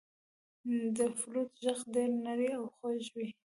•د 0.95 0.99
فلوت 1.19 1.51
ږغ 1.63 1.79
ډېر 1.93 2.09
نری 2.23 2.49
او 2.57 2.65
خوږ 2.75 3.03
وي. 3.15 3.27